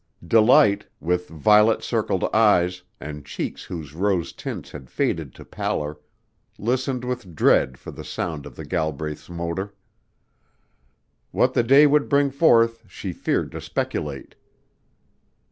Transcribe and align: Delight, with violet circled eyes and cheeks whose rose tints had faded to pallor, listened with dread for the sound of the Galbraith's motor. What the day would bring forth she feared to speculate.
Delight, 0.25 0.87
with 0.99 1.27
violet 1.29 1.83
circled 1.83 2.23
eyes 2.33 2.81
and 2.99 3.23
cheeks 3.23 3.65
whose 3.65 3.93
rose 3.93 4.33
tints 4.33 4.71
had 4.71 4.89
faded 4.89 5.35
to 5.35 5.45
pallor, 5.45 5.99
listened 6.57 7.05
with 7.05 7.35
dread 7.35 7.77
for 7.77 7.91
the 7.91 8.03
sound 8.03 8.47
of 8.47 8.55
the 8.55 8.65
Galbraith's 8.65 9.29
motor. 9.29 9.75
What 11.29 11.53
the 11.53 11.61
day 11.61 11.85
would 11.85 12.09
bring 12.09 12.31
forth 12.31 12.83
she 12.89 13.13
feared 13.13 13.51
to 13.51 13.61
speculate. 13.61 14.33